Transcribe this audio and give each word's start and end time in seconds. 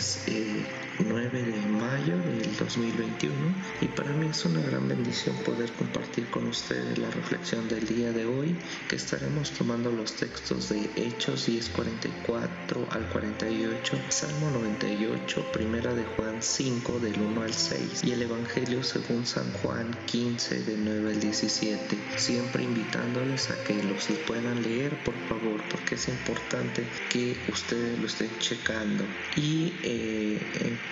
es 0.00 0.79
9 1.10 1.40
eh, 1.40 1.44
de 1.44 1.66
mayo 1.66 2.16
del 2.18 2.56
2021 2.56 3.34
y 3.80 3.86
para 3.86 4.12
mí 4.12 4.28
es 4.28 4.44
una 4.44 4.60
gran 4.60 4.86
bendición 4.86 5.34
poder 5.44 5.72
compartir 5.72 6.30
con 6.30 6.46
ustedes 6.46 6.98
la 6.98 7.10
reflexión 7.10 7.68
del 7.68 7.84
día 7.86 8.12
de 8.12 8.26
hoy 8.26 8.56
que 8.88 8.94
estaremos 8.94 9.50
tomando 9.50 9.90
los 9.90 10.14
textos 10.14 10.68
de 10.68 10.88
Hechos 10.94 11.48
10:44 11.48 12.86
al 12.90 13.08
48, 13.08 13.98
Salmo 14.08 14.50
98, 14.52 15.44
Primera 15.52 15.92
de 15.94 16.04
Juan 16.04 16.36
5 16.40 17.00
del 17.00 17.20
1 17.20 17.42
al 17.42 17.52
6 17.52 18.04
y 18.04 18.12
el 18.12 18.22
Evangelio 18.22 18.84
según 18.84 19.26
San 19.26 19.52
Juan 19.54 19.96
15 20.06 20.62
del 20.62 20.84
9 20.84 21.12
al 21.14 21.20
17, 21.20 21.98
siempre 22.16 22.62
invitándoles 22.62 23.50
a 23.50 23.64
que 23.64 23.82
los 23.82 24.08
puedan 24.26 24.62
leer 24.62 24.96
por 25.04 25.14
favor 25.28 25.60
porque 25.70 25.94
es 25.96 26.08
importante 26.08 26.84
que 27.10 27.36
ustedes 27.48 27.98
lo 27.98 28.06
estén 28.06 28.30
checando. 28.38 29.04
Y 29.36 29.72
eh, 29.82 30.40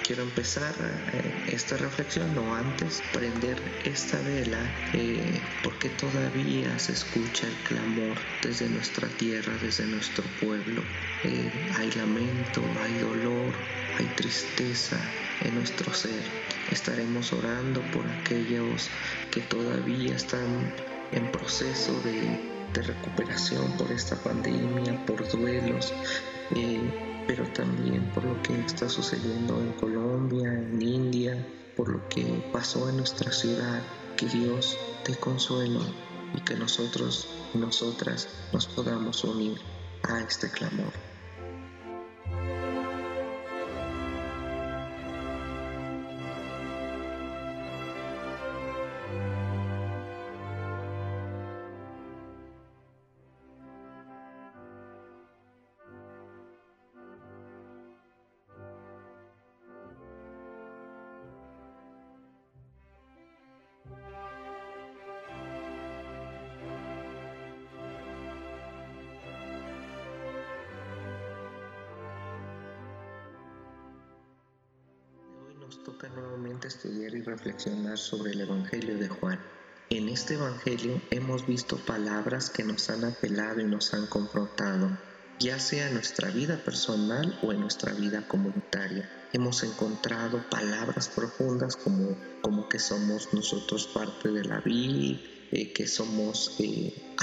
quiero 0.09 0.23
empezar 0.23 0.75
eh, 1.13 1.53
esta 1.53 1.77
reflexión 1.77 2.37
o 2.39 2.55
antes 2.55 3.03
prender 3.13 3.59
esta 3.85 4.19
vela 4.23 4.59
porque 5.63 5.91
todavía 5.91 6.79
se 6.79 6.93
escucha 6.93 7.47
el 7.47 7.55
clamor 7.69 8.17
desde 8.43 8.71
nuestra 8.71 9.07
tierra, 9.19 9.53
desde 9.61 9.85
nuestro 9.85 10.25
pueblo. 10.41 10.83
hay 11.77 11.91
lamento, 11.91 12.63
hay 12.83 12.95
dolor, 13.01 13.53
hay 13.99 14.07
tristeza 14.17 14.99
en 15.45 15.57
nuestro 15.57 15.93
ser. 15.93 16.23
Estaremos 16.71 17.31
orando 17.35 17.83
por 17.93 18.07
aquellos 18.07 18.89
que 19.31 19.43
todavía 19.43 20.17
están 20.17 20.73
en 21.13 21.31
proceso 21.31 22.01
de, 22.01 22.57
recuperación 22.73 23.77
por 23.77 23.91
esta 23.91 24.15
pandemia, 24.17 25.05
por 25.05 25.29
duelos, 25.29 25.93
pero 27.29 27.45
también 27.53 28.11
por 28.15 28.25
lo 28.25 28.43
que 28.43 28.59
está 28.59 28.89
sucediendo 28.89 29.61
en 29.61 29.73
Colombia, 29.75 30.51
en 30.51 30.81
India, 30.81 31.47
por 31.77 31.91
lo 31.91 32.09
que 32.09 32.25
pasó 32.53 32.89
en 32.89 32.97
nuestra 32.97 33.31
ciudad. 33.31 33.83
Que 34.17 34.27
Dios 34.27 34.77
te 35.05 35.15
consuelo 35.15 35.81
y 36.35 36.41
que 36.41 36.57
nosotros, 36.57 37.29
nosotras, 37.55 38.29
nos 38.53 38.67
podamos 38.67 39.23
unir 39.23 39.61
a 40.03 40.21
este 40.21 40.51
clamor. 40.51 41.08
Nos 75.69 75.85
toca 75.85 76.09
nuevamente 76.09 76.67
estudiar 76.67 77.15
y 77.15 77.21
reflexionar 77.21 77.99
sobre 77.99 78.33
el 78.33 78.41
Evangelio 78.41 78.97
de 78.97 79.09
Juan. 79.09 79.39
En 79.91 80.09
este 80.09 80.33
Evangelio 80.35 80.99
hemos 81.11 81.47
visto 81.47 81.77
palabras 81.77 82.49
que 82.49 82.65
nos 82.65 82.89
han 82.89 83.05
apelado 83.05 83.61
y 83.61 83.65
nos 83.65 83.93
han 83.93 84.07
confrontado, 84.07 84.97
ya 85.39 85.59
sea 85.59 85.89
en 85.89 85.95
nuestra 85.95 86.31
vida 86.31 86.57
personal 86.65 87.39
o 87.43 87.53
en 87.53 87.61
nuestra 87.61 87.93
vida 87.93 88.27
comunitaria. 88.27 89.11
Hemos 89.35 89.63
encontrado 89.63 90.43
palabras 90.49 91.09
profundas 91.09 91.77
como, 91.77 92.17
como 92.41 92.67
que 92.71 92.79
somos 92.79 93.35
nosotros 93.35 93.89
parte 93.89 94.31
de 94.31 94.45
la 94.47 94.61
vida, 94.61 95.21
eh, 95.53 95.75
que 95.75 95.87
somos 95.87 96.57
eh, 96.61 97.15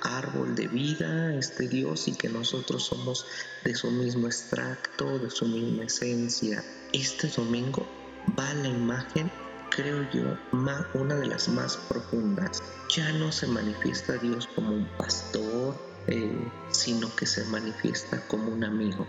árbol 0.00 0.54
de 0.54 0.66
vida, 0.68 1.34
este 1.34 1.68
Dios, 1.68 2.08
y 2.08 2.12
que 2.12 2.30
nosotros 2.30 2.84
somos 2.84 3.26
de 3.64 3.74
su 3.74 3.90
mismo 3.90 4.28
extracto, 4.28 5.18
de 5.18 5.28
su 5.28 5.44
misma 5.44 5.84
esencia. 5.84 6.64
Este 6.92 7.28
domingo 7.28 7.86
va 8.38 8.52
la 8.52 8.68
imagen, 8.68 9.30
creo 9.70 10.06
yo, 10.10 10.36
una 10.52 11.14
de 11.14 11.26
las 11.26 11.48
más 11.48 11.78
profundas. 11.88 12.62
Ya 12.94 13.10
no 13.12 13.32
se 13.32 13.46
manifiesta 13.46 14.18
Dios 14.18 14.46
como 14.54 14.74
un 14.74 14.86
pastor, 14.98 15.74
eh, 16.06 16.50
sino 16.70 17.14
que 17.16 17.24
se 17.24 17.44
manifiesta 17.44 18.20
como 18.28 18.52
un 18.52 18.64
amigo. 18.64 19.06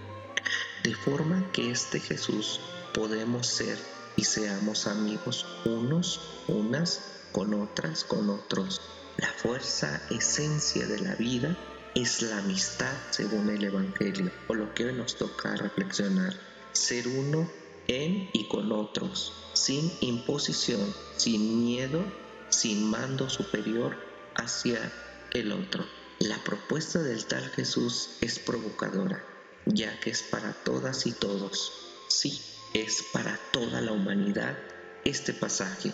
De 0.84 0.96
forma 0.96 1.52
que 1.52 1.72
este 1.72 2.00
Jesús 2.00 2.62
podemos 2.94 3.48
ser 3.48 3.78
y 4.16 4.24
seamos 4.24 4.88
amigos 4.88 5.46
unos, 5.66 6.22
unas 6.48 7.02
con 7.34 7.54
otras, 7.54 8.06
con 8.06 8.30
otros. 8.30 8.80
La 9.18 9.28
fuerza, 9.28 10.02
esencia 10.10 10.88
de 10.88 11.00
la 11.00 11.16
vida 11.16 11.58
es 11.96 12.22
la 12.22 12.38
amistad 12.38 12.96
según 13.12 13.50
el 13.50 13.66
Evangelio, 13.66 14.32
o 14.48 14.54
lo 14.54 14.74
que 14.74 14.86
hoy 14.86 14.94
nos 14.94 15.18
toca 15.18 15.56
reflexionar. 15.58 16.34
Ser 16.72 17.08
uno 17.08 17.50
en 17.88 18.30
y 18.34 18.48
con 18.48 18.72
otros, 18.72 19.34
sin 19.54 19.92
imposición, 20.02 20.94
sin 21.18 21.66
miedo, 21.66 22.04
sin 22.50 22.90
mando 22.90 23.30
superior 23.30 23.98
hacia 24.36 24.92
el 25.32 25.52
otro. 25.52 25.86
La 26.20 26.38
propuesta 26.44 27.00
del 27.02 27.26
tal 27.26 27.50
Jesús 27.50 28.12
es 28.22 28.40
provocadora, 28.40 29.24
ya 29.66 30.00
que 30.00 30.10
es 30.10 30.24
para 30.24 30.54
todas 30.54 31.06
y 31.06 31.12
todos. 31.12 31.72
Sí, 32.10 32.40
es 32.74 33.04
para 33.12 33.40
toda 33.52 33.82
la 33.82 33.92
humanidad 33.92 34.58
este 35.04 35.34
pasaje 35.34 35.92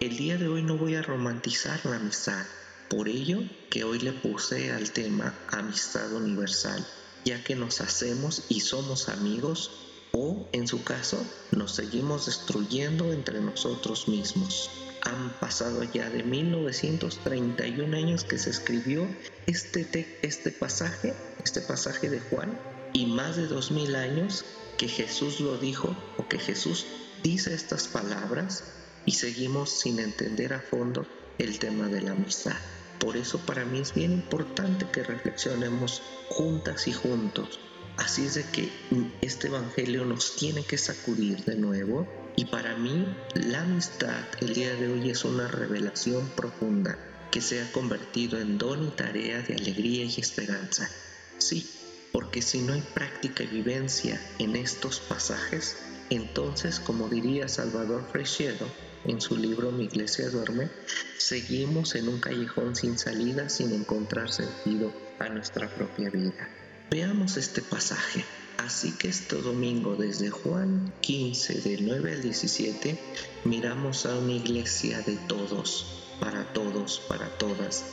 el 0.00 0.16
día 0.16 0.36
de 0.36 0.46
hoy 0.46 0.62
no 0.62 0.76
voy 0.76 0.94
a 0.94 1.02
romantizar 1.02 1.84
la 1.84 1.96
amistad, 1.96 2.46
por 2.88 3.08
ello 3.08 3.40
que 3.68 3.82
hoy 3.82 3.98
le 3.98 4.12
puse 4.12 4.70
al 4.70 4.92
tema 4.92 5.34
amistad 5.50 6.12
universal, 6.12 6.86
ya 7.24 7.42
que 7.42 7.56
nos 7.56 7.80
hacemos 7.80 8.44
y 8.48 8.60
somos 8.60 9.08
amigos 9.08 9.72
o, 10.12 10.48
en 10.52 10.66
su 10.66 10.82
caso, 10.84 11.18
nos 11.52 11.74
seguimos 11.74 12.26
destruyendo 12.26 13.12
entre 13.12 13.40
nosotros 13.40 14.08
mismos. 14.08 14.70
Han 15.02 15.30
pasado 15.40 15.82
ya 15.84 16.10
de 16.10 16.22
1931 16.22 17.96
años 17.96 18.24
que 18.24 18.38
se 18.38 18.50
escribió 18.50 19.06
este, 19.46 20.18
este 20.22 20.50
pasaje, 20.50 21.14
este 21.44 21.60
pasaje 21.60 22.10
de 22.10 22.20
Juan, 22.20 22.58
y 22.92 23.06
más 23.06 23.36
de 23.36 23.46
2000 23.46 23.96
años 23.96 24.44
que 24.76 24.88
Jesús 24.88 25.40
lo 25.40 25.58
dijo 25.58 25.94
o 26.16 26.28
que 26.28 26.38
Jesús 26.38 26.86
dice 27.22 27.54
estas 27.54 27.88
palabras 27.88 28.64
y 29.04 29.12
seguimos 29.12 29.70
sin 29.70 29.98
entender 29.98 30.52
a 30.52 30.60
fondo 30.60 31.06
el 31.38 31.58
tema 31.58 31.88
de 31.88 32.02
la 32.02 32.12
amistad. 32.12 32.56
Por 32.98 33.16
eso 33.16 33.38
para 33.38 33.64
mí 33.64 33.80
es 33.80 33.94
bien 33.94 34.12
importante 34.12 34.86
que 34.90 35.02
reflexionemos 35.02 36.02
juntas 36.28 36.88
y 36.88 36.92
juntos. 36.92 37.60
Así 37.98 38.26
es 38.26 38.38
que 38.46 38.70
este 39.20 39.48
Evangelio 39.48 40.04
nos 40.04 40.36
tiene 40.36 40.64
que 40.64 40.78
sacudir 40.78 41.44
de 41.44 41.56
nuevo 41.56 42.06
y 42.36 42.44
para 42.44 42.76
mí 42.76 43.04
la 43.34 43.62
amistad 43.62 44.24
el 44.40 44.54
día 44.54 44.74
de 44.76 44.88
hoy 44.88 45.10
es 45.10 45.24
una 45.24 45.48
revelación 45.48 46.28
profunda 46.36 46.96
que 47.32 47.40
se 47.40 47.60
ha 47.60 47.72
convertido 47.72 48.38
en 48.38 48.56
don 48.56 48.86
y 48.86 48.90
tarea 48.90 49.42
de 49.42 49.54
alegría 49.54 50.04
y 50.04 50.20
esperanza. 50.20 50.88
Sí, 51.38 51.68
porque 52.12 52.40
si 52.40 52.62
no 52.62 52.72
hay 52.72 52.82
práctica 52.94 53.42
y 53.42 53.48
vivencia 53.48 54.20
en 54.38 54.54
estos 54.54 55.00
pasajes, 55.00 55.76
entonces, 56.08 56.78
como 56.78 57.08
diría 57.08 57.48
Salvador 57.48 58.08
Freixedo, 58.10 58.66
en 59.04 59.20
su 59.20 59.36
libro 59.36 59.72
Mi 59.72 59.84
iglesia 59.84 60.30
duerme, 60.30 60.70
seguimos 61.18 61.96
en 61.96 62.08
un 62.08 62.20
callejón 62.20 62.76
sin 62.76 62.96
salida 62.96 63.48
sin 63.48 63.72
encontrar 63.72 64.30
sentido 64.30 64.92
a 65.18 65.28
nuestra 65.28 65.68
propia 65.68 66.10
vida. 66.10 66.48
Veamos 66.90 67.36
este 67.36 67.60
pasaje. 67.60 68.24
Así 68.56 68.92
que 68.92 69.08
este 69.08 69.36
domingo 69.36 69.94
desde 69.96 70.30
Juan 70.30 70.92
15 71.02 71.60
del 71.60 71.86
9 71.86 72.12
al 72.12 72.22
17 72.22 72.98
miramos 73.44 74.06
a 74.06 74.18
una 74.18 74.32
iglesia 74.32 75.02
de 75.02 75.16
todos, 75.16 76.16
para 76.18 76.52
todos, 76.54 77.02
para 77.06 77.28
todas, 77.36 77.84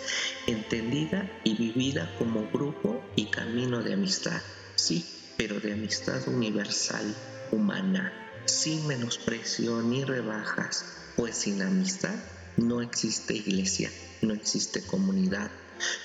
entendida 0.48 1.30
y 1.44 1.56
vivida 1.56 2.16
como 2.18 2.50
grupo 2.52 3.04
y 3.18 3.26
camino 3.26 3.84
de 3.84 3.94
amistad. 3.94 4.42
Sí, 4.76 5.06
pero 5.38 5.60
de 5.60 5.74
amistad 5.74 6.26
universal, 6.30 7.14
humana, 7.52 8.14
sin 8.46 8.88
menosprecio 8.88 9.82
ni 9.82 10.06
rebajas, 10.06 10.86
pues 11.18 11.36
sin 11.36 11.62
amistad 11.62 12.16
no 12.58 12.82
existe 12.82 13.36
iglesia, 13.36 13.92
no 14.22 14.34
existe 14.34 14.82
comunidad, 14.82 15.52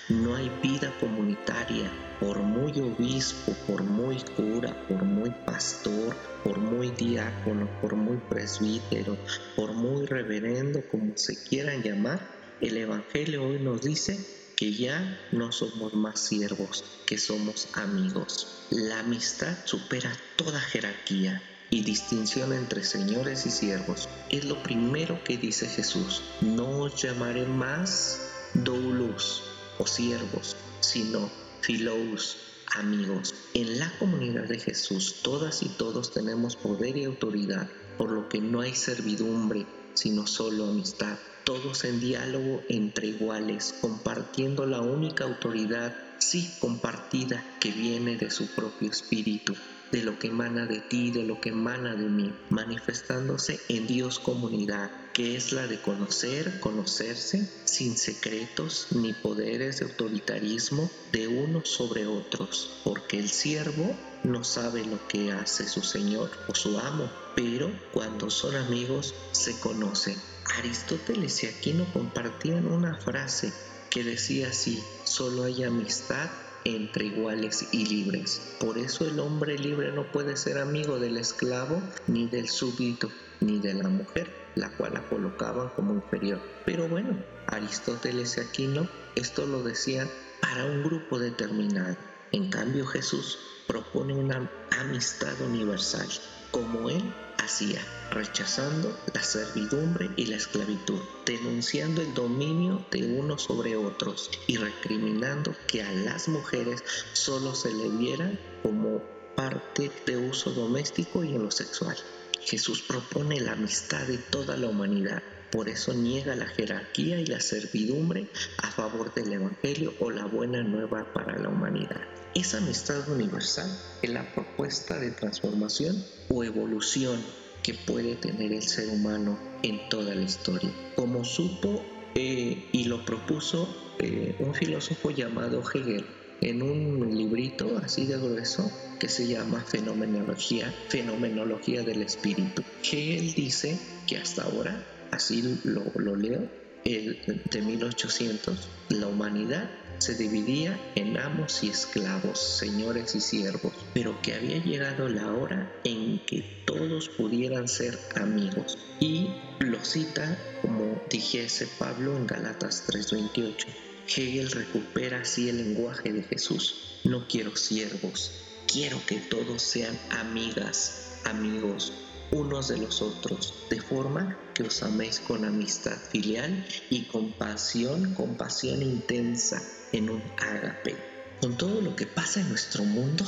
no 0.08 0.36
hay 0.36 0.50
vida 0.62 0.92
comunitaria, 1.00 1.90
por 2.18 2.38
muy 2.38 2.72
obispo, 2.80 3.54
por 3.66 3.82
muy 3.82 4.16
cura, 4.36 4.74
por 4.88 5.04
muy 5.04 5.30
pastor, 5.46 6.16
por 6.44 6.58
muy 6.58 6.90
diácono, 6.90 7.68
por 7.80 7.94
muy 7.94 8.16
presbítero, 8.16 9.16
por 9.56 9.72
muy 9.72 10.06
reverendo, 10.06 10.82
como 10.90 11.16
se 11.16 11.42
quieran 11.44 11.82
llamar, 11.82 12.20
el 12.60 12.76
Evangelio 12.76 13.46
hoy 13.46 13.58
nos 13.58 13.82
dice 13.82 14.18
que 14.56 14.72
ya 14.72 15.18
no 15.32 15.52
somos 15.52 15.94
más 15.94 16.20
siervos, 16.20 16.84
que 17.06 17.16
somos 17.16 17.68
amigos. 17.74 18.66
La 18.70 19.00
amistad 19.00 19.56
supera 19.64 20.12
toda 20.36 20.60
jerarquía, 20.60 21.42
y 21.70 21.82
distinción 21.82 22.52
entre 22.52 22.82
señores 22.82 23.46
y 23.46 23.50
siervos. 23.50 24.08
Es 24.28 24.44
lo 24.44 24.60
primero 24.62 25.22
que 25.22 25.36
dice 25.36 25.68
Jesús. 25.68 26.22
No 26.40 26.80
os 26.80 27.00
llamaré 27.00 27.46
más 27.46 28.20
doulos 28.54 29.49
o 29.80 29.86
siervos, 29.86 30.56
sino 30.80 31.30
filous, 31.62 32.36
amigos. 32.76 33.34
En 33.54 33.78
la 33.78 33.90
comunidad 33.98 34.44
de 34.44 34.60
Jesús 34.60 35.16
todas 35.22 35.62
y 35.62 35.68
todos 35.70 36.12
tenemos 36.12 36.56
poder 36.56 36.96
y 36.96 37.04
autoridad, 37.04 37.68
por 37.96 38.12
lo 38.12 38.28
que 38.28 38.40
no 38.40 38.60
hay 38.60 38.74
servidumbre, 38.74 39.66
sino 39.94 40.26
solo 40.26 40.66
amistad. 40.66 41.18
Todos 41.44 41.84
en 41.84 41.98
diálogo 42.00 42.62
entre 42.68 43.08
iguales, 43.08 43.74
compartiendo 43.80 44.66
la 44.66 44.80
única 44.80 45.24
autoridad, 45.24 45.96
sí 46.18 46.48
compartida, 46.60 47.42
que 47.58 47.72
viene 47.72 48.16
de 48.16 48.30
su 48.30 48.46
propio 48.54 48.90
espíritu 48.90 49.54
de 49.90 50.02
lo 50.04 50.18
que 50.18 50.28
emana 50.28 50.66
de 50.66 50.80
ti, 50.80 51.10
de 51.10 51.24
lo 51.24 51.40
que 51.40 51.48
emana 51.48 51.96
de 51.96 52.08
mí, 52.08 52.32
manifestándose 52.48 53.60
en 53.68 53.86
Dios 53.86 54.20
comunidad, 54.20 54.90
que 55.20 55.36
es 55.36 55.52
la 55.52 55.66
de 55.66 55.78
conocer, 55.78 56.60
conocerse, 56.60 57.46
sin 57.66 57.98
secretos 57.98 58.86
ni 58.92 59.12
poderes 59.12 59.78
de 59.78 59.84
autoritarismo 59.84 60.90
de 61.12 61.28
unos 61.28 61.68
sobre 61.68 62.06
otros, 62.06 62.80
porque 62.84 63.18
el 63.18 63.28
siervo 63.28 63.94
no 64.24 64.44
sabe 64.44 64.82
lo 64.82 64.98
que 65.08 65.30
hace 65.30 65.68
su 65.68 65.82
Señor 65.82 66.30
o 66.48 66.54
su 66.54 66.78
amo, 66.78 67.12
pero 67.36 67.70
cuando 67.92 68.30
son 68.30 68.56
amigos 68.56 69.14
se 69.32 69.60
conocen. 69.60 70.16
Aristóteles 70.56 71.44
y 71.44 71.48
Aquino 71.48 71.84
compartían 71.92 72.66
una 72.66 72.96
frase 72.96 73.52
que 73.90 74.02
decía 74.02 74.48
así, 74.48 74.82
solo 75.04 75.44
hay 75.44 75.64
amistad 75.64 76.30
entre 76.64 77.04
iguales 77.04 77.68
y 77.72 77.84
libres. 77.84 78.40
Por 78.58 78.78
eso 78.78 79.06
el 79.06 79.20
hombre 79.20 79.58
libre 79.58 79.92
no 79.92 80.10
puede 80.10 80.38
ser 80.38 80.56
amigo 80.56 80.98
del 80.98 81.18
esclavo, 81.18 81.82
ni 82.06 82.26
del 82.26 82.48
súbdito, 82.48 83.10
ni 83.40 83.58
de 83.58 83.74
la 83.74 83.88
mujer, 83.88 84.39
la 84.54 84.70
cual 84.76 84.94
la 84.94 85.08
colocaban 85.08 85.68
como 85.70 85.94
inferior. 85.94 86.40
Pero 86.64 86.88
bueno, 86.88 87.16
Aristóteles 87.46 88.36
y 88.36 88.40
Aquino 88.40 88.88
esto 89.16 89.44
lo 89.46 89.62
decían 89.62 90.08
para 90.40 90.64
un 90.64 90.82
grupo 90.82 91.18
determinado. 91.18 91.96
En 92.32 92.48
cambio 92.48 92.86
Jesús 92.86 93.38
propone 93.66 94.14
una 94.14 94.50
amistad 94.78 95.40
universal, 95.40 96.08
como 96.52 96.88
él 96.88 97.02
hacía, 97.38 97.80
rechazando 98.10 98.96
la 99.12 99.22
servidumbre 99.22 100.10
y 100.16 100.26
la 100.26 100.36
esclavitud, 100.36 101.00
denunciando 101.26 102.02
el 102.02 102.14
dominio 102.14 102.84
de 102.90 103.18
unos 103.18 103.42
sobre 103.42 103.76
otros 103.76 104.30
y 104.46 104.56
recriminando 104.56 105.54
que 105.66 105.82
a 105.82 105.92
las 105.92 106.28
mujeres 106.28 106.84
solo 107.12 107.54
se 107.54 107.72
le 107.72 107.88
viera 107.88 108.32
como 108.62 109.02
parte 109.34 109.90
de 110.06 110.16
uso 110.16 110.52
doméstico 110.52 111.24
y 111.24 111.34
en 111.34 111.42
lo 111.42 111.50
sexual. 111.50 111.96
Jesús 112.42 112.82
propone 112.82 113.40
la 113.40 113.52
amistad 113.52 114.06
de 114.06 114.18
toda 114.18 114.56
la 114.56 114.68
humanidad, 114.68 115.22
por 115.50 115.68
eso 115.68 115.92
niega 115.94 116.34
la 116.34 116.46
jerarquía 116.46 117.20
y 117.20 117.26
la 117.26 117.40
servidumbre 117.40 118.28
a 118.58 118.70
favor 118.70 119.12
del 119.14 119.32
Evangelio 119.32 119.94
o 120.00 120.10
la 120.10 120.24
buena 120.24 120.62
nueva 120.62 121.12
para 121.12 121.38
la 121.38 121.48
humanidad. 121.48 122.00
Esa 122.34 122.58
amistad 122.58 123.08
universal 123.08 123.68
es 124.02 124.10
la 124.10 124.32
propuesta 124.32 124.98
de 124.98 125.10
transformación 125.10 126.04
o 126.28 126.44
evolución 126.44 127.20
que 127.62 127.74
puede 127.74 128.16
tener 128.16 128.52
el 128.52 128.62
ser 128.62 128.88
humano 128.88 129.38
en 129.62 129.88
toda 129.88 130.14
la 130.14 130.22
historia. 130.22 130.70
Como 130.96 131.24
supo 131.24 131.84
eh, 132.14 132.68
y 132.72 132.84
lo 132.84 133.04
propuso 133.04 133.68
eh, 133.98 134.36
un 134.38 134.54
filósofo 134.54 135.10
llamado 135.10 135.62
Hegel 135.74 136.06
en 136.40 136.62
un 136.62 137.16
librito 137.16 137.80
así 137.84 138.06
de 138.06 138.16
grueso 138.16 138.70
que 138.98 139.08
se 139.08 139.26
llama 139.26 139.64
Fenomenología, 139.66 140.72
Fenomenología 140.88 141.82
del 141.82 142.02
Espíritu. 142.02 142.62
Hegel 142.82 143.32
dice 143.34 143.78
que 144.06 144.18
hasta 144.18 144.42
ahora, 144.42 144.84
así 145.10 145.58
lo, 145.64 145.84
lo 145.94 146.16
leo, 146.16 146.48
el, 146.84 147.42
de 147.50 147.62
1800, 147.62 148.68
la 148.90 149.06
humanidad 149.06 149.70
se 149.98 150.14
dividía 150.14 150.80
en 150.94 151.18
amos 151.18 151.62
y 151.62 151.68
esclavos, 151.68 152.38
señores 152.38 153.14
y 153.14 153.20
siervos, 153.20 153.72
pero 153.92 154.20
que 154.22 154.34
había 154.34 154.56
llegado 154.62 155.08
la 155.08 155.32
hora 155.32 155.70
en 155.84 156.24
que 156.24 156.42
todos 156.64 157.10
pudieran 157.10 157.68
ser 157.68 157.98
amigos. 158.16 158.78
Y 158.98 159.28
lo 159.58 159.84
cita 159.84 160.38
como 160.62 161.02
dijese 161.10 161.68
Pablo 161.78 162.16
en 162.16 162.26
Galatas 162.26 162.84
3:28. 162.86 163.89
Hegel 164.16 164.50
recupera 164.50 165.20
así 165.20 165.48
el 165.48 165.58
lenguaje 165.58 166.12
de 166.12 166.22
Jesús. 166.22 167.00
No 167.04 167.28
quiero 167.28 167.54
siervos, 167.56 168.32
quiero 168.66 169.00
que 169.06 169.18
todos 169.18 169.62
sean 169.62 169.96
amigas, 170.10 171.18
amigos, 171.24 171.92
unos 172.32 172.68
de 172.68 172.78
los 172.78 173.02
otros, 173.02 173.54
de 173.70 173.80
forma 173.80 174.36
que 174.54 174.64
os 174.64 174.82
améis 174.82 175.20
con 175.20 175.44
amistad 175.44 175.96
filial 176.10 176.66
y 176.90 177.04
compasión, 177.04 178.14
compasión 178.14 178.82
intensa 178.82 179.62
en 179.92 180.10
un 180.10 180.22
ágape. 180.38 180.96
Con 181.40 181.56
todo 181.56 181.80
lo 181.80 181.96
que 181.96 182.06
pasa 182.06 182.40
en 182.40 182.48
nuestro 182.48 182.84
mundo, 182.84 183.24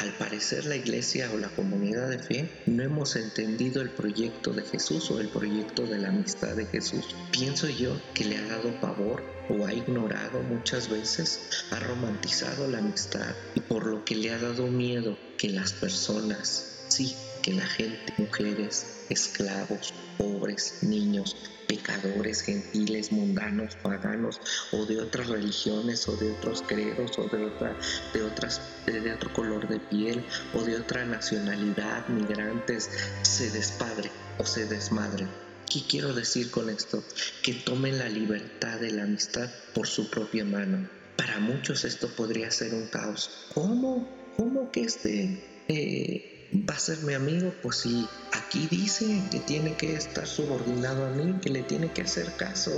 al 0.00 0.12
parecer 0.14 0.64
la 0.64 0.76
iglesia 0.76 1.30
o 1.30 1.36
la 1.36 1.50
comunidad 1.50 2.08
de 2.08 2.18
fe 2.18 2.50
no 2.64 2.82
hemos 2.82 3.16
entendido 3.16 3.82
el 3.82 3.90
proyecto 3.90 4.50
de 4.52 4.62
Jesús 4.62 5.10
o 5.10 5.20
el 5.20 5.28
proyecto 5.28 5.86
de 5.86 5.98
la 5.98 6.08
amistad 6.08 6.56
de 6.56 6.64
Jesús. 6.64 7.14
Pienso 7.30 7.68
yo 7.68 8.00
que 8.14 8.24
le 8.24 8.38
ha 8.38 8.46
dado 8.46 8.80
pavor 8.80 9.22
o 9.50 9.66
ha 9.66 9.74
ignorado 9.74 10.40
muchas 10.42 10.88
veces, 10.88 11.66
ha 11.70 11.80
romantizado 11.80 12.66
la 12.66 12.78
amistad 12.78 13.34
y 13.54 13.60
por 13.60 13.86
lo 13.86 14.02
que 14.06 14.14
le 14.14 14.30
ha 14.30 14.38
dado 14.38 14.68
miedo 14.68 15.18
que 15.36 15.50
las 15.50 15.74
personas, 15.74 16.86
sí, 16.88 17.14
que 17.42 17.52
la 17.52 17.66
gente, 17.66 18.12
mujeres, 18.18 19.04
esclavos, 19.08 19.92
pobres, 20.18 20.82
niños, 20.82 21.36
pecadores, 21.66 22.42
gentiles, 22.42 23.12
mundanos, 23.12 23.76
paganos 23.76 24.40
o 24.72 24.86
de 24.86 25.00
otras 25.00 25.28
religiones 25.28 26.08
o 26.08 26.16
de 26.16 26.32
otros 26.32 26.62
credos 26.66 27.18
o 27.18 27.28
de 27.28 27.44
otra 27.44 27.76
de 28.12 28.22
otras 28.22 28.60
de 28.86 29.12
otro 29.12 29.32
color 29.32 29.68
de 29.68 29.78
piel 29.78 30.24
o 30.54 30.62
de 30.62 30.76
otra 30.76 31.04
nacionalidad, 31.04 32.08
migrantes, 32.08 32.90
se 33.22 33.50
despadre 33.50 34.10
o 34.38 34.44
se 34.44 34.66
desmadre. 34.66 35.28
¿Qué 35.70 35.82
quiero 35.88 36.12
decir 36.12 36.50
con 36.50 36.68
esto? 36.68 37.04
Que 37.42 37.54
tomen 37.54 37.98
la 37.98 38.08
libertad 38.08 38.80
de 38.80 38.90
la 38.90 39.04
amistad 39.04 39.48
por 39.72 39.86
su 39.86 40.10
propia 40.10 40.44
mano. 40.44 40.88
Para 41.16 41.38
muchos 41.38 41.84
esto 41.84 42.08
podría 42.08 42.50
ser 42.50 42.74
un 42.74 42.88
caos. 42.88 43.30
¿Cómo? 43.54 44.08
¿Cómo 44.36 44.72
que 44.72 44.80
este 44.80 45.62
eh, 45.68 46.39
va 46.52 46.74
a 46.74 46.78
ser 46.78 46.98
mi 46.98 47.14
amigo, 47.14 47.54
pues 47.62 47.76
si 47.76 48.08
aquí 48.32 48.66
dice 48.70 49.22
que 49.30 49.38
tiene 49.38 49.76
que 49.76 49.94
estar 49.94 50.26
subordinado 50.26 51.06
a 51.06 51.10
mí, 51.10 51.38
que 51.40 51.50
le 51.50 51.62
tiene 51.62 51.92
que 51.92 52.02
hacer 52.02 52.34
caso 52.36 52.72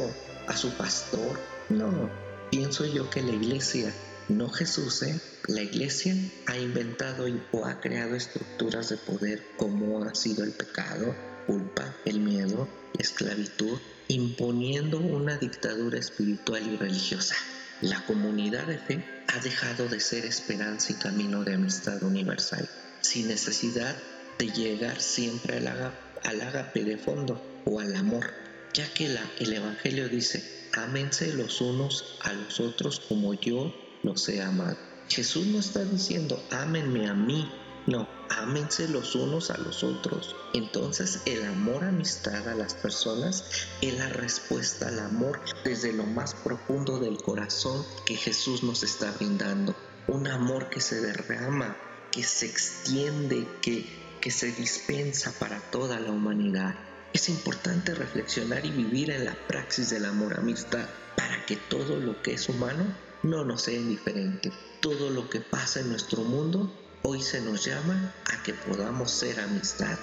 a 0.47 0.57
su 0.57 0.71
pastor. 0.76 1.41
No, 1.71 2.11
pienso 2.50 2.85
yo 2.85 3.09
que 3.09 3.23
la 3.23 3.33
iglesia, 3.33 3.93
no 4.29 4.49
Jesús, 4.50 5.02
¿eh? 5.02 5.19
la 5.49 5.62
iglesia 5.62 6.14
ha 6.47 6.59
inventado 6.59 7.26
o 7.52 7.64
ha 7.64 7.81
creado 7.81 8.14
estructuras 8.14 8.91
de 8.91 8.99
poder 8.99 9.43
como 9.57 10.05
ha 10.05 10.14
sido 10.14 10.45
el 10.45 10.52
pecado, 10.52 11.14
culpa, 11.47 11.97
el 12.05 12.21
miedo, 12.21 12.69
la 12.93 13.02
esclavitud, 13.02 13.79
imponiendo 14.09 14.99
una 14.99 15.38
dictadura 15.38 15.99
espiritual 15.99 16.62
y 16.67 16.76
religiosa. 16.76 17.37
La 17.81 18.05
comunidad 18.05 18.67
de 18.67 18.79
fe 18.79 19.05
ha 19.29 19.41
dejado 19.41 19.88
de 19.88 19.99
ser 19.99 20.26
esperanza 20.26 20.93
y 20.93 20.97
camino 20.97 21.43
de 21.43 21.55
amistad 21.55 22.02
universal 22.02 22.69
sin 23.02 23.28
necesidad 23.28 23.97
de 24.38 24.47
llegar 24.47 25.00
siempre 25.00 25.59
al, 25.59 26.40
ágape 26.40 26.85
de 26.85 26.97
fondo 26.97 27.40
o 27.64 27.80
al 27.80 27.94
amor, 27.94 28.30
ya 28.73 28.92
que 28.94 29.06
el 29.06 29.52
Evangelio 29.52 30.09
dice, 30.09 30.68
ámense 30.73 31.32
los 31.35 31.61
unos 31.61 32.18
a 32.23 32.32
los 32.32 32.61
otros 32.61 33.00
como 33.00 33.35
yo 33.35 33.75
los 34.02 34.28
he 34.28 34.40
amado. 34.40 34.78
Jesús 35.09 35.47
no 35.47 35.59
está 35.59 35.85
diciendo, 35.85 36.42
ámenme 36.50 37.06
a 37.09 37.14
mí, 37.14 37.50
no, 37.87 38.09
ámense 38.30 38.88
los 38.88 39.14
unos 39.14 39.50
a 39.50 39.59
los 39.59 39.82
otros. 39.82 40.35
Entonces 40.54 41.21
el 41.26 41.44
amor 41.44 41.85
amistad 41.85 42.49
a 42.49 42.54
las 42.54 42.75
personas 42.75 43.44
es 43.80 43.99
la 43.99 44.09
respuesta 44.09 44.88
al 44.88 45.00
amor 45.00 45.40
desde 45.64 45.92
lo 45.92 46.04
más 46.04 46.35
profundo 46.35 46.99
del 46.99 47.18
corazón 47.18 47.85
que 48.06 48.16
Jesús 48.16 48.62
nos 48.62 48.82
está 48.82 49.12
brindando. 49.12 49.75
Un 50.09 50.26
amor 50.28 50.71
que 50.71 50.80
se 50.80 51.00
derrama 51.00 51.76
que 52.12 52.23
se 52.23 52.47
extiende, 52.47 53.49
que, 53.61 53.87
que 54.21 54.31
se 54.31 54.52
dispensa 54.52 55.33
para 55.38 55.59
toda 55.71 55.99
la 55.99 56.12
humanidad. 56.12 56.75
Es 57.12 57.28
importante 57.28 57.95
reflexionar 57.95 58.64
y 58.64 58.71
vivir 58.71 59.11
en 59.11 59.25
la 59.25 59.35
praxis 59.49 59.90
del 59.90 60.04
amor 60.04 60.38
amistad 60.38 60.87
para 61.16 61.45
que 61.47 61.57
todo 61.57 61.99
lo 61.99 62.23
que 62.23 62.35
es 62.35 62.49
humano 62.49 62.85
no 63.23 63.45
nos 63.45 63.62
sea 63.62 63.75
indiferente. 63.75 64.52
Todo 64.81 65.11
lo 65.11 65.28
que 65.28 65.40
pasa 65.40 65.81
en 65.81 65.88
nuestro 65.88 66.23
mundo 66.23 66.73
hoy 67.02 67.21
se 67.23 67.40
nos 67.40 67.64
llama 67.64 68.14
a 68.33 68.42
que 68.42 68.54
podamos 68.54 69.11
ser 69.11 69.40
amistad, 69.40 69.99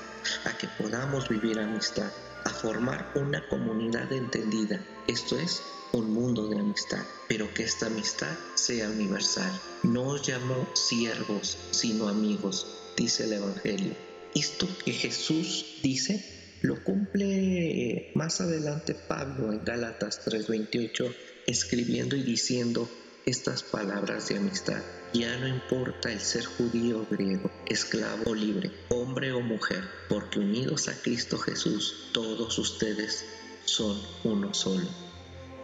a 0.45 0.57
que 0.57 0.67
podamos 0.67 1.29
vivir 1.29 1.59
amistad, 1.59 2.11
a 2.45 2.49
formar 2.49 3.11
una 3.15 3.47
comunidad 3.47 4.11
entendida. 4.11 4.83
Esto 5.07 5.37
es 5.37 5.61
un 5.91 6.13
mundo 6.13 6.47
de 6.47 6.59
amistad, 6.59 7.03
pero 7.27 7.53
que 7.53 7.63
esta 7.63 7.87
amistad 7.87 8.35
sea 8.55 8.89
universal. 8.89 9.51
No 9.83 10.03
os 10.03 10.27
llamo 10.27 10.67
siervos, 10.73 11.57
sino 11.71 12.07
amigos, 12.07 12.67
dice 12.95 13.25
el 13.25 13.33
Evangelio. 13.33 13.93
Esto 14.35 14.67
que 14.85 14.93
Jesús 14.93 15.79
dice 15.81 16.39
lo 16.61 16.83
cumple 16.83 18.11
más 18.15 18.41
adelante 18.41 18.93
Pablo 18.93 19.53
en 19.53 19.63
Gálatas 19.63 20.21
3:28, 20.25 21.15
escribiendo 21.47 22.15
y 22.17 22.23
diciendo 22.23 22.89
estas 23.25 23.63
palabras 23.63 24.27
de 24.27 24.37
amistad. 24.37 24.81
Ya 25.13 25.35
no 25.37 25.47
importa 25.47 26.11
el 26.11 26.19
ser 26.19 26.45
judío 26.45 27.01
o 27.01 27.07
griego, 27.09 27.49
esclavo 27.65 28.29
o 28.29 28.35
libre, 28.35 28.71
hombre 28.89 29.31
o 29.31 29.41
mujer, 29.41 29.83
porque 30.07 30.39
unidos 30.39 30.87
a 30.87 31.01
Cristo 31.01 31.37
Jesús, 31.39 32.09
todos 32.13 32.59
ustedes 32.59 33.25
son 33.65 33.99
uno 34.23 34.53
solo. 34.53 34.87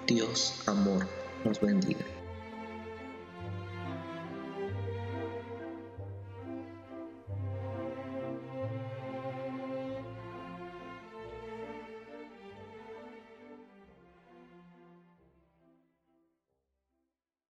Dios, 0.08 0.56
amor, 0.66 1.08
nos 1.44 1.62
bendiga. 1.62 2.25